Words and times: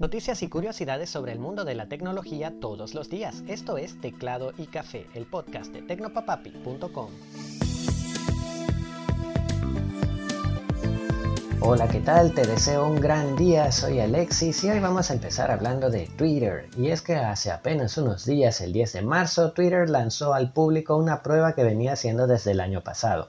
Noticias 0.00 0.42
y 0.42 0.48
curiosidades 0.48 1.10
sobre 1.10 1.32
el 1.32 1.38
mundo 1.38 1.66
de 1.66 1.74
la 1.74 1.86
tecnología 1.86 2.54
todos 2.58 2.94
los 2.94 3.10
días. 3.10 3.44
Esto 3.48 3.76
es 3.76 4.00
Teclado 4.00 4.54
y 4.56 4.64
Café, 4.64 5.06
el 5.12 5.26
podcast 5.26 5.74
de 5.74 5.82
tecnopapapi.com. 5.82 7.10
Hola, 11.60 11.86
¿qué 11.86 12.00
tal? 12.00 12.32
Te 12.32 12.46
deseo 12.46 12.88
un 12.88 12.98
gran 12.98 13.36
día, 13.36 13.70
soy 13.70 14.00
Alexis 14.00 14.64
y 14.64 14.70
hoy 14.70 14.80
vamos 14.80 15.10
a 15.10 15.12
empezar 15.12 15.50
hablando 15.50 15.90
de 15.90 16.06
Twitter. 16.16 16.70
Y 16.78 16.88
es 16.88 17.02
que 17.02 17.16
hace 17.16 17.50
apenas 17.50 17.98
unos 17.98 18.24
días, 18.24 18.62
el 18.62 18.72
10 18.72 18.94
de 18.94 19.02
marzo, 19.02 19.52
Twitter 19.52 19.90
lanzó 19.90 20.32
al 20.32 20.50
público 20.50 20.96
una 20.96 21.22
prueba 21.22 21.54
que 21.54 21.62
venía 21.62 21.92
haciendo 21.92 22.26
desde 22.26 22.52
el 22.52 22.60
año 22.60 22.82
pasado 22.82 23.28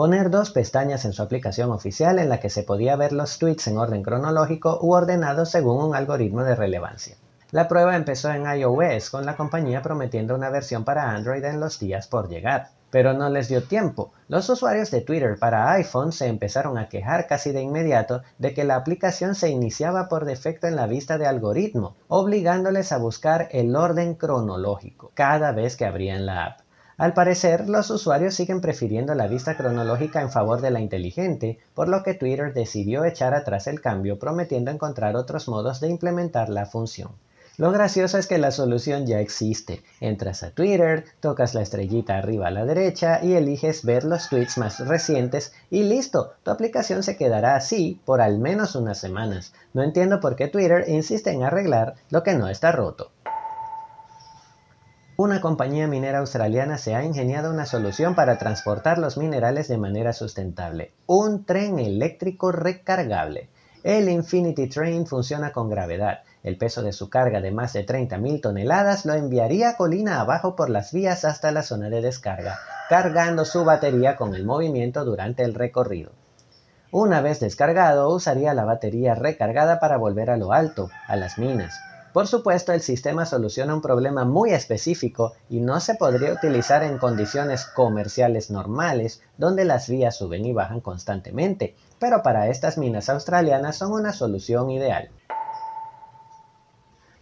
poner 0.00 0.30
dos 0.30 0.50
pestañas 0.50 1.04
en 1.04 1.12
su 1.12 1.20
aplicación 1.20 1.70
oficial 1.72 2.18
en 2.18 2.30
la 2.30 2.40
que 2.40 2.48
se 2.48 2.62
podía 2.62 2.96
ver 2.96 3.12
los 3.12 3.38
tweets 3.38 3.66
en 3.66 3.76
orden 3.76 4.02
cronológico 4.02 4.78
u 4.80 4.94
ordenados 4.94 5.50
según 5.50 5.84
un 5.84 5.94
algoritmo 5.94 6.42
de 6.42 6.54
relevancia. 6.54 7.16
La 7.50 7.68
prueba 7.68 7.94
empezó 7.94 8.30
en 8.30 8.46
iOS, 8.50 9.10
con 9.10 9.26
la 9.26 9.36
compañía 9.36 9.82
prometiendo 9.82 10.34
una 10.34 10.48
versión 10.48 10.86
para 10.86 11.10
Android 11.10 11.44
en 11.44 11.60
los 11.60 11.78
días 11.78 12.06
por 12.06 12.30
llegar. 12.30 12.70
Pero 12.90 13.12
no 13.12 13.28
les 13.28 13.48
dio 13.48 13.64
tiempo. 13.64 14.10
Los 14.28 14.48
usuarios 14.48 14.90
de 14.90 15.02
Twitter 15.02 15.36
para 15.38 15.70
iPhone 15.72 16.12
se 16.12 16.28
empezaron 16.28 16.78
a 16.78 16.88
quejar 16.88 17.26
casi 17.26 17.52
de 17.52 17.60
inmediato 17.60 18.22
de 18.38 18.54
que 18.54 18.64
la 18.64 18.76
aplicación 18.76 19.34
se 19.34 19.50
iniciaba 19.50 20.08
por 20.08 20.24
defecto 20.24 20.66
en 20.66 20.76
la 20.76 20.86
vista 20.86 21.18
de 21.18 21.26
algoritmo, 21.26 21.94
obligándoles 22.08 22.92
a 22.92 22.96
buscar 22.96 23.48
el 23.50 23.76
orden 23.76 24.14
cronológico 24.14 25.10
cada 25.12 25.52
vez 25.52 25.76
que 25.76 25.84
abrían 25.84 26.24
la 26.24 26.46
app. 26.46 26.60
Al 27.00 27.14
parecer, 27.14 27.66
los 27.66 27.88
usuarios 27.88 28.34
siguen 28.34 28.60
prefiriendo 28.60 29.14
la 29.14 29.26
vista 29.26 29.56
cronológica 29.56 30.20
en 30.20 30.30
favor 30.30 30.60
de 30.60 30.70
la 30.70 30.80
inteligente, 30.80 31.58
por 31.72 31.88
lo 31.88 32.02
que 32.02 32.12
Twitter 32.12 32.52
decidió 32.52 33.06
echar 33.06 33.32
atrás 33.32 33.66
el 33.68 33.80
cambio 33.80 34.18
prometiendo 34.18 34.70
encontrar 34.70 35.16
otros 35.16 35.48
modos 35.48 35.80
de 35.80 35.88
implementar 35.88 36.50
la 36.50 36.66
función. 36.66 37.12
Lo 37.56 37.72
gracioso 37.72 38.18
es 38.18 38.26
que 38.26 38.36
la 38.36 38.50
solución 38.50 39.06
ya 39.06 39.18
existe. 39.18 39.82
Entras 40.02 40.42
a 40.42 40.50
Twitter, 40.50 41.06
tocas 41.20 41.54
la 41.54 41.62
estrellita 41.62 42.18
arriba 42.18 42.48
a 42.48 42.50
la 42.50 42.66
derecha 42.66 43.24
y 43.24 43.32
eliges 43.32 43.82
ver 43.82 44.04
los 44.04 44.28
tweets 44.28 44.58
más 44.58 44.86
recientes 44.86 45.54
y 45.70 45.84
listo, 45.84 46.34
tu 46.42 46.50
aplicación 46.50 47.02
se 47.02 47.16
quedará 47.16 47.56
así 47.56 47.98
por 48.04 48.20
al 48.20 48.38
menos 48.38 48.74
unas 48.76 48.98
semanas. 48.98 49.54
No 49.72 49.82
entiendo 49.82 50.20
por 50.20 50.36
qué 50.36 50.48
Twitter 50.48 50.84
insiste 50.86 51.30
en 51.30 51.44
arreglar 51.44 51.94
lo 52.10 52.22
que 52.22 52.34
no 52.34 52.46
está 52.46 52.72
roto. 52.72 53.10
Una 55.22 55.42
compañía 55.42 55.86
minera 55.86 56.20
australiana 56.20 56.78
se 56.78 56.94
ha 56.94 57.04
ingeniado 57.04 57.50
una 57.50 57.66
solución 57.66 58.14
para 58.14 58.38
transportar 58.38 58.96
los 58.96 59.18
minerales 59.18 59.68
de 59.68 59.76
manera 59.76 60.14
sustentable. 60.14 60.94
Un 61.04 61.44
tren 61.44 61.78
eléctrico 61.78 62.52
recargable. 62.52 63.50
El 63.82 64.08
Infinity 64.08 64.66
Train 64.66 65.06
funciona 65.06 65.52
con 65.52 65.68
gravedad. 65.68 66.20
El 66.42 66.56
peso 66.56 66.80
de 66.80 66.94
su 66.94 67.10
carga 67.10 67.42
de 67.42 67.50
más 67.50 67.74
de 67.74 67.84
30.000 67.84 68.40
toneladas 68.40 69.04
lo 69.04 69.12
enviaría 69.12 69.76
colina 69.76 70.22
abajo 70.22 70.56
por 70.56 70.70
las 70.70 70.90
vías 70.90 71.26
hasta 71.26 71.52
la 71.52 71.64
zona 71.64 71.90
de 71.90 72.00
descarga, 72.00 72.58
cargando 72.88 73.44
su 73.44 73.62
batería 73.62 74.16
con 74.16 74.34
el 74.34 74.46
movimiento 74.46 75.04
durante 75.04 75.42
el 75.42 75.52
recorrido. 75.52 76.12
Una 76.92 77.20
vez 77.20 77.40
descargado, 77.40 78.08
usaría 78.08 78.54
la 78.54 78.64
batería 78.64 79.14
recargada 79.14 79.80
para 79.80 79.98
volver 79.98 80.30
a 80.30 80.38
lo 80.38 80.54
alto, 80.54 80.88
a 81.06 81.16
las 81.16 81.36
minas. 81.36 81.78
Por 82.12 82.26
supuesto, 82.26 82.72
el 82.72 82.80
sistema 82.80 83.24
soluciona 83.24 83.74
un 83.74 83.80
problema 83.80 84.24
muy 84.24 84.50
específico 84.50 85.32
y 85.48 85.60
no 85.60 85.78
se 85.78 85.94
podría 85.94 86.32
utilizar 86.32 86.82
en 86.82 86.98
condiciones 86.98 87.64
comerciales 87.66 88.50
normales, 88.50 89.22
donde 89.38 89.64
las 89.64 89.88
vías 89.88 90.16
suben 90.16 90.44
y 90.44 90.52
bajan 90.52 90.80
constantemente, 90.80 91.76
pero 92.00 92.22
para 92.22 92.48
estas 92.48 92.78
minas 92.78 93.08
australianas 93.08 93.76
son 93.76 93.92
una 93.92 94.12
solución 94.12 94.70
ideal. 94.70 95.10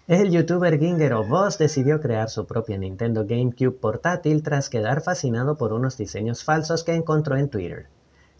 El 0.06 0.31
youtuber 0.31 0.78
Ginger 0.78 1.16
Boss 1.16 1.59
decidió 1.59 2.00
crear 2.00 2.31
su 2.31 2.47
propia 2.47 2.78
Nintendo 2.78 3.27
GameCube 3.27 3.78
portátil 3.78 4.42
tras 4.42 4.70
quedar 4.70 5.03
fascinado 5.03 5.59
por 5.59 5.75
unos 5.75 5.98
diseños 5.98 6.44
falsos 6.44 6.82
que 6.82 6.94
encontró 6.94 7.37
en 7.37 7.50
Twitter. 7.50 7.88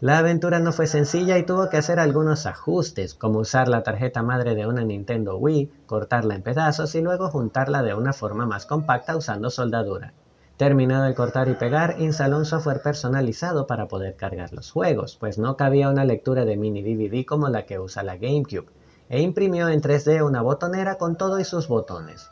La 0.01 0.17
aventura 0.17 0.59
no 0.59 0.71
fue 0.71 0.87
sencilla 0.87 1.37
y 1.37 1.45
tuvo 1.45 1.67
que 1.67 1.75
hacer 1.75 1.99
algunos 1.99 2.45
ajustes, 2.45 3.15
como 3.15 3.39
usar 3.39 3.67
la 3.67 3.83
tarjeta 3.83 4.23
madre 4.23 4.55
de 4.55 4.65
una 4.65 4.85
Nintendo 4.85 5.35
Wii, 5.35 5.69
cortarla 5.87 6.35
en 6.35 6.41
pedazos 6.41 6.95
y 6.95 7.01
luego 7.01 7.29
juntarla 7.29 7.83
de 7.83 7.93
una 7.93 8.13
forma 8.13 8.45
más 8.45 8.65
compacta 8.65 9.17
usando 9.17 9.49
soldadura. 9.49 10.13
Terminado 10.55 11.03
el 11.05 11.15
cortar 11.15 11.49
y 11.49 11.55
pegar, 11.55 11.97
instaló 11.99 12.37
un 12.37 12.45
software 12.45 12.81
personalizado 12.81 13.67
para 13.67 13.89
poder 13.89 14.15
cargar 14.15 14.53
los 14.53 14.71
juegos, 14.71 15.17
pues 15.19 15.37
no 15.37 15.57
cabía 15.57 15.89
una 15.89 16.05
lectura 16.05 16.45
de 16.45 16.55
mini 16.55 16.81
DVD 16.81 17.25
como 17.25 17.49
la 17.49 17.65
que 17.65 17.77
usa 17.77 18.01
la 18.01 18.15
GameCube, 18.15 18.71
e 19.09 19.21
imprimió 19.21 19.67
en 19.67 19.81
3D 19.81 20.25
una 20.25 20.41
botonera 20.41 20.97
con 20.97 21.17
todo 21.17 21.41
y 21.41 21.43
sus 21.43 21.67
botones. 21.67 22.29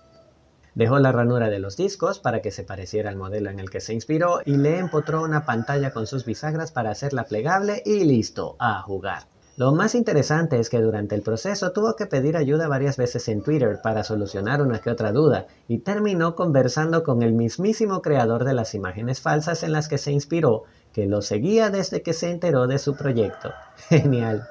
Dejó 0.78 1.00
la 1.00 1.12
ranura 1.12 1.50
de 1.50 1.58
los 1.58 1.76
discos 1.76 2.20
para 2.20 2.44
que 2.44 2.52
se 2.52 2.64
pareciera 2.64 3.10
al 3.10 3.16
modelo 3.16 3.50
en 3.50 3.60
el 3.60 3.72
que 3.72 3.82
se 3.82 3.96
inspiró 3.96 4.42
y 4.46 4.58
le 4.58 4.78
empotró 4.78 5.24
una 5.24 5.44
pantalla 5.44 5.90
con 5.90 6.06
sus 6.06 6.24
bisagras 6.24 6.72
para 6.72 6.92
hacerla 6.92 7.24
plegable 7.24 7.82
y 7.84 8.04
listo, 8.04 8.56
a 8.60 8.84
jugar. 8.84 9.24
Lo 9.56 9.72
más 9.72 9.96
interesante 9.96 10.60
es 10.60 10.70
que 10.70 10.80
durante 10.80 11.16
el 11.16 11.24
proceso 11.24 11.72
tuvo 11.72 11.96
que 11.96 12.06
pedir 12.06 12.38
ayuda 12.38 12.68
varias 12.68 12.96
veces 12.96 13.28
en 13.28 13.42
Twitter 13.42 13.80
para 13.82 14.04
solucionar 14.04 14.62
una 14.62 14.78
que 14.78 14.92
otra 14.92 15.12
duda 15.12 15.48
y 15.68 15.80
terminó 15.80 16.36
conversando 16.36 17.02
con 17.02 17.24
el 17.24 17.34
mismísimo 17.34 18.04
creador 18.04 18.44
de 18.44 18.54
las 18.54 18.76
imágenes 18.76 19.20
falsas 19.20 19.64
en 19.64 19.72
las 19.72 19.88
que 19.88 19.98
se 19.98 20.12
inspiró, 20.12 20.66
que 20.94 21.08
lo 21.08 21.24
seguía 21.24 21.72
desde 21.72 22.04
que 22.04 22.14
se 22.14 22.30
enteró 22.30 22.68
de 22.68 22.78
su 22.78 22.96
proyecto. 22.96 23.52
Genial. 23.90 24.48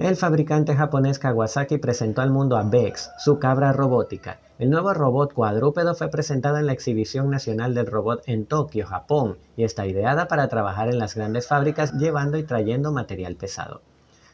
El 0.00 0.16
fabricante 0.16 0.74
japonés 0.74 1.18
Kawasaki 1.18 1.76
presentó 1.76 2.22
al 2.22 2.30
mundo 2.30 2.56
a 2.56 2.62
Bex, 2.62 3.10
su 3.18 3.38
cabra 3.38 3.74
robótica. 3.74 4.38
El 4.58 4.70
nuevo 4.70 4.94
robot 4.94 5.34
cuadrúpedo 5.34 5.94
fue 5.94 6.08
presentado 6.08 6.56
en 6.56 6.64
la 6.64 6.72
Exhibición 6.72 7.28
Nacional 7.28 7.74
del 7.74 7.86
Robot 7.86 8.22
en 8.24 8.46
Tokio, 8.46 8.86
Japón, 8.86 9.36
y 9.58 9.64
está 9.64 9.86
ideada 9.86 10.26
para 10.26 10.48
trabajar 10.48 10.88
en 10.88 10.98
las 10.98 11.14
grandes 11.14 11.48
fábricas 11.48 11.92
llevando 11.92 12.38
y 12.38 12.44
trayendo 12.44 12.92
material 12.92 13.36
pesado. 13.36 13.82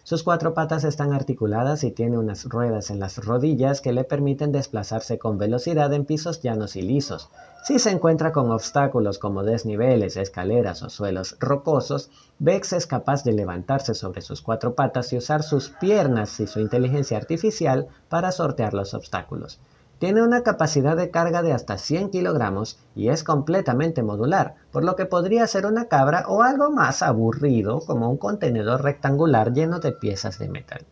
Sus 0.06 0.22
cuatro 0.22 0.54
patas 0.54 0.84
están 0.84 1.12
articuladas 1.12 1.82
y 1.82 1.90
tiene 1.90 2.16
unas 2.16 2.44
ruedas 2.44 2.90
en 2.90 3.00
las 3.00 3.18
rodillas 3.18 3.80
que 3.80 3.92
le 3.92 4.04
permiten 4.04 4.52
desplazarse 4.52 5.18
con 5.18 5.36
velocidad 5.36 5.92
en 5.92 6.04
pisos 6.04 6.40
llanos 6.40 6.76
y 6.76 6.82
lisos. 6.82 7.28
Si 7.64 7.80
se 7.80 7.90
encuentra 7.90 8.30
con 8.30 8.52
obstáculos 8.52 9.18
como 9.18 9.42
desniveles, 9.42 10.16
escaleras 10.16 10.84
o 10.84 10.90
suelos 10.90 11.36
rocosos, 11.40 12.08
Bex 12.38 12.74
es 12.74 12.86
capaz 12.86 13.24
de 13.24 13.32
levantarse 13.32 13.94
sobre 13.94 14.22
sus 14.22 14.42
cuatro 14.42 14.76
patas 14.76 15.12
y 15.12 15.16
usar 15.16 15.42
sus 15.42 15.70
piernas 15.70 16.38
y 16.38 16.46
su 16.46 16.60
inteligencia 16.60 17.16
artificial 17.16 17.88
para 18.08 18.30
sortear 18.30 18.74
los 18.74 18.94
obstáculos. 18.94 19.58
Tiene 19.98 20.22
una 20.22 20.42
capacidad 20.42 20.94
de 20.94 21.10
carga 21.10 21.42
de 21.42 21.54
hasta 21.54 21.78
100 21.78 22.10
kilogramos 22.10 22.78
y 22.94 23.08
es 23.08 23.24
completamente 23.24 24.02
modular, 24.02 24.56
por 24.70 24.84
lo 24.84 24.94
que 24.94 25.06
podría 25.06 25.46
ser 25.46 25.64
una 25.64 25.86
cabra 25.86 26.26
o 26.28 26.42
algo 26.42 26.70
más 26.70 27.02
aburrido 27.02 27.80
como 27.80 28.10
un 28.10 28.18
contenedor 28.18 28.82
rectangular 28.82 29.54
lleno 29.54 29.80
de 29.80 29.92
piezas 29.92 30.38
de 30.38 30.48
metal. 30.48 30.84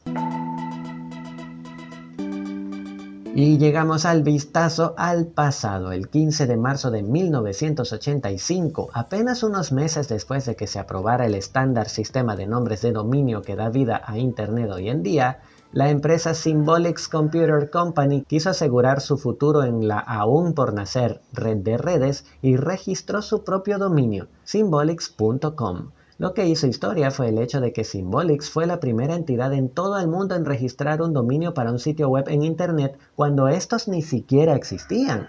Y 3.36 3.58
llegamos 3.58 4.06
al 4.06 4.22
vistazo 4.22 4.94
al 4.96 5.26
pasado, 5.26 5.90
el 5.90 6.08
15 6.08 6.46
de 6.46 6.56
marzo 6.56 6.92
de 6.92 7.02
1985, 7.02 8.90
apenas 8.94 9.42
unos 9.42 9.72
meses 9.72 10.08
después 10.08 10.46
de 10.46 10.54
que 10.54 10.68
se 10.68 10.78
aprobara 10.78 11.26
el 11.26 11.34
estándar 11.34 11.88
sistema 11.88 12.36
de 12.36 12.46
nombres 12.46 12.80
de 12.80 12.92
dominio 12.92 13.42
que 13.42 13.56
da 13.56 13.70
vida 13.70 14.02
a 14.06 14.18
Internet 14.18 14.70
hoy 14.70 14.88
en 14.88 15.02
día, 15.02 15.40
la 15.74 15.90
empresa 15.90 16.34
Symbolics 16.34 17.08
Computer 17.08 17.68
Company 17.68 18.22
quiso 18.22 18.50
asegurar 18.50 19.00
su 19.00 19.18
futuro 19.18 19.64
en 19.64 19.88
la 19.88 19.98
aún 19.98 20.54
por 20.54 20.72
nacer 20.72 21.20
red 21.32 21.56
de 21.56 21.76
redes 21.76 22.26
y 22.42 22.56
registró 22.56 23.22
su 23.22 23.42
propio 23.42 23.78
dominio, 23.78 24.28
symbolics.com. 24.44 25.90
Lo 26.16 26.32
que 26.32 26.46
hizo 26.46 26.68
historia 26.68 27.10
fue 27.10 27.30
el 27.30 27.38
hecho 27.38 27.60
de 27.60 27.72
que 27.72 27.82
Symbolics 27.82 28.50
fue 28.50 28.68
la 28.68 28.78
primera 28.78 29.16
entidad 29.16 29.52
en 29.52 29.68
todo 29.68 29.98
el 29.98 30.06
mundo 30.06 30.36
en 30.36 30.44
registrar 30.44 31.02
un 31.02 31.12
dominio 31.12 31.54
para 31.54 31.72
un 31.72 31.80
sitio 31.80 32.08
web 32.08 32.28
en 32.28 32.44
Internet 32.44 32.96
cuando 33.16 33.48
estos 33.48 33.88
ni 33.88 34.02
siquiera 34.02 34.54
existían. 34.54 35.26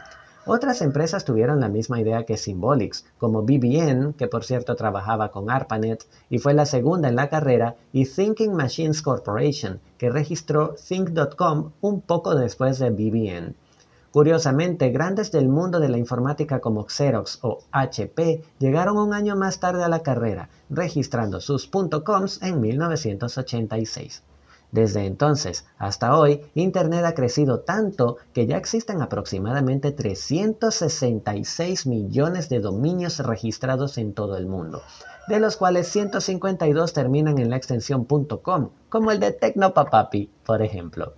Otras 0.47 0.83
empresas 0.83 1.25
tuvieron 1.25 1.59
la 1.59 1.69
misma 1.69 1.99
idea 1.99 2.23
que 2.23 2.37
Symbolics, 2.37 3.03
como 3.17 3.41
BBN, 3.41 4.13
que 4.13 4.27
por 4.27 4.43
cierto 4.43 4.75
trabajaba 4.75 5.31
con 5.31 5.49
ARPANET 5.49 6.05
y 6.29 6.37
fue 6.37 6.53
la 6.53 6.67
segunda 6.67 7.09
en 7.09 7.15
la 7.15 7.29
carrera, 7.29 7.77
y 7.91 8.05
Thinking 8.05 8.53
Machines 8.53 9.01
Corporation, 9.01 9.79
que 9.97 10.11
registró 10.11 10.75
Think.com 10.75 11.71
un 11.81 12.01
poco 12.01 12.35
después 12.35 12.77
de 12.77 12.91
BBN. 12.91 13.55
Curiosamente, 14.11 14.91
grandes 14.91 15.31
del 15.31 15.49
mundo 15.49 15.79
de 15.79 15.89
la 15.89 15.97
informática 15.97 16.59
como 16.59 16.85
Xerox 16.87 17.39
o 17.41 17.63
HP 17.71 18.43
llegaron 18.59 18.97
un 18.97 19.15
año 19.15 19.35
más 19.35 19.59
tarde 19.59 19.83
a 19.83 19.89
la 19.89 20.03
carrera, 20.03 20.49
registrando 20.69 21.41
sus 21.41 21.67
.coms 21.67 22.43
en 22.43 22.61
1986. 22.61 24.21
Desde 24.75 25.05
entonces 25.05 25.65
hasta 25.77 26.19
hoy, 26.19 26.41
Internet 26.53 27.05
ha 27.05 27.15
crecido 27.15 27.61
tanto 27.61 28.17
que 28.33 28.45
ya 28.45 28.57
existen 28.57 29.01
aproximadamente 29.01 29.93
366 29.93 31.87
millones 31.87 32.49
de 32.49 32.59
dominios 32.59 33.19
registrados 33.19 33.97
en 33.97 34.13
todo 34.13 34.35
el 34.35 34.47
mundo, 34.47 34.81
de 35.29 35.39
los 35.39 35.55
cuales 35.55 35.87
152 35.87 36.91
terminan 36.91 37.37
en 37.37 37.51
la 37.51 37.55
extensión 37.55 38.03
.com, 38.03 38.71
como 38.89 39.11
el 39.11 39.21
de 39.21 39.31
Tecnopapapi, 39.31 40.29
por 40.45 40.61
ejemplo. 40.61 41.13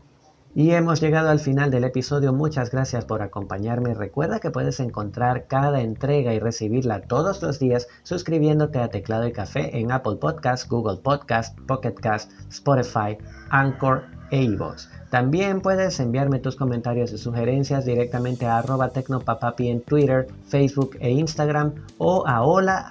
Y 0.56 0.72
hemos 0.72 1.02
llegado 1.02 1.30
al 1.30 1.40
final 1.40 1.70
del 1.70 1.84
episodio. 1.84 2.34
Muchas 2.34 2.72
gracias 2.72 3.06
por 3.06 3.22
acompañarme. 3.22 3.94
Recuerda 3.94 4.40
que 4.40 4.50
puedes 4.50 4.80
encontrar 4.80 5.46
cada 5.48 5.82
entrega 5.82 6.34
y 6.34 6.40
recibirla 6.40 7.02
todos 7.02 7.44
los 7.44 7.60
días 7.60 7.88
suscribiéndote 8.04 8.80
a 8.80 8.90
Teclado 8.90 9.28
y 9.28 9.32
Café 9.32 9.78
en 9.78 9.92
Apple 9.92 10.16
Podcast, 10.16 10.68
Google 10.68 10.98
Podcast, 10.98 11.60
Pocket 11.68 11.94
Cast, 11.94 12.32
Spotify, 12.50 13.18
Anchor 13.50 14.17
e. 14.32 14.90
También 15.10 15.62
puedes 15.62 16.00
enviarme 16.02 16.40
tus 16.40 16.58
comentarios 16.58 17.14
y 17.14 17.18
sugerencias 17.18 17.86
directamente 17.86 18.46
a 18.46 18.58
arroba 18.58 18.90
tecnopapapi 18.90 19.70
en 19.70 19.82
Twitter, 19.82 20.28
Facebook 20.48 20.98
e 21.00 21.12
Instagram 21.12 21.74
o 21.98 22.28
a 22.28 22.42
hola 22.42 22.90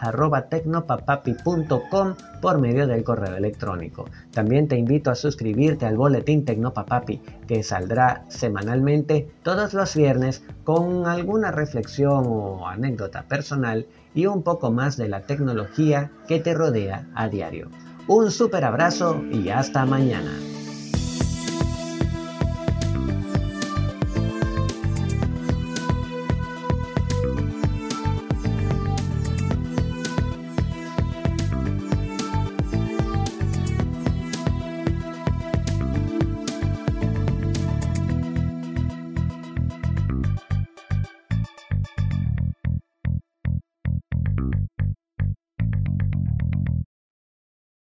por 2.41 2.59
medio 2.59 2.87
del 2.87 3.05
correo 3.05 3.37
electrónico. 3.37 4.07
También 4.33 4.67
te 4.67 4.79
invito 4.79 5.11
a 5.11 5.15
suscribirte 5.15 5.85
al 5.85 5.99
boletín 5.99 6.45
Tecnopapapi 6.45 7.21
que 7.47 7.63
saldrá 7.63 8.25
semanalmente 8.29 9.29
todos 9.43 9.75
los 9.75 9.95
viernes 9.95 10.43
con 10.65 11.07
alguna 11.07 11.51
reflexión 11.51 12.25
o 12.27 12.67
anécdota 12.67 13.25
personal 13.25 13.87
y 14.15 14.27
un 14.27 14.43
poco 14.43 14.71
más 14.71 14.97
de 14.97 15.09
la 15.09 15.23
tecnología 15.23 16.11
que 16.27 16.41
te 16.41 16.55
rodea 16.55 17.07
a 17.15 17.29
diario. 17.29 17.69
Un 18.09 18.31
super 18.31 18.65
abrazo 18.65 19.23
y 19.31 19.51
hasta 19.51 19.85
mañana. 19.85 20.56